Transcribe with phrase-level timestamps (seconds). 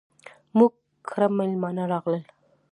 [0.57, 0.71] موږ
[1.09, 2.23] کره ميلمانه راغلل.